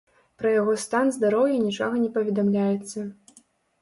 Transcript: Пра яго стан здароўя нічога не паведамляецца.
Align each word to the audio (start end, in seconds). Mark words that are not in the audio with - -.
Пра 0.41 0.53
яго 0.61 0.73
стан 0.83 1.11
здароўя 1.17 1.59
нічога 1.67 1.95
не 2.05 2.11
паведамляецца. 2.19 2.99